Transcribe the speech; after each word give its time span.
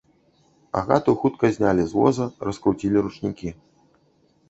Агату 0.81 1.15
хутка 1.25 1.45
знялі 1.59 1.83
з 1.93 1.99
воза, 2.01 2.25
раскруцілі 2.51 2.97
ручнікі. 3.09 3.49